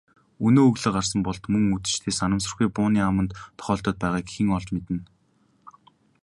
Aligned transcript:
Өнөө 0.47 0.63
өглөө 0.69 0.91
гарсан 0.95 1.19
Болд 1.25 1.43
мөн 1.53 1.63
үдэштээ 1.75 2.13
санамсаргүй 2.17 2.67
бууны 2.75 2.99
аманд 3.09 3.31
тохиолдоод 3.59 3.97
байгааг 4.01 4.27
хэн 4.33 4.47
олж 4.57 4.67
мэднэ. 4.75 4.99